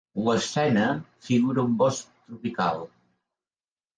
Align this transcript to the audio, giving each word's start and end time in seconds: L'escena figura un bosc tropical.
L'escena 0.27 0.85
figura 1.27 1.65
un 1.71 1.75
bosc 1.83 2.09
tropical. 2.31 2.81